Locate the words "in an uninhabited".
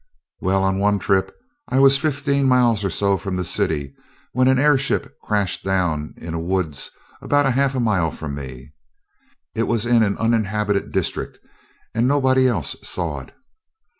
9.85-10.91